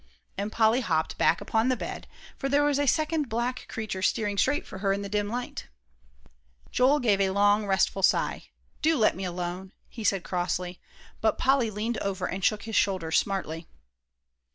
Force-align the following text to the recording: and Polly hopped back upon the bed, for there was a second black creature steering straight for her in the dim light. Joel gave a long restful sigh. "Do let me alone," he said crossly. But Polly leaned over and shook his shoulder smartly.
and 0.35 0.51
Polly 0.51 0.81
hopped 0.81 1.15
back 1.19 1.41
upon 1.41 1.69
the 1.69 1.77
bed, 1.77 2.07
for 2.35 2.49
there 2.49 2.63
was 2.63 2.79
a 2.79 2.87
second 2.87 3.29
black 3.29 3.67
creature 3.69 4.01
steering 4.01 4.35
straight 4.35 4.65
for 4.65 4.79
her 4.79 4.91
in 4.91 5.03
the 5.03 5.07
dim 5.09 5.29
light. 5.29 5.67
Joel 6.71 6.97
gave 6.99 7.21
a 7.21 7.29
long 7.29 7.67
restful 7.67 8.01
sigh. 8.01 8.45
"Do 8.81 8.97
let 8.97 9.15
me 9.15 9.25
alone," 9.25 9.73
he 9.89 10.03
said 10.03 10.23
crossly. 10.23 10.79
But 11.21 11.37
Polly 11.37 11.69
leaned 11.69 11.99
over 11.99 12.25
and 12.27 12.43
shook 12.43 12.63
his 12.63 12.75
shoulder 12.75 13.11
smartly. 13.11 13.67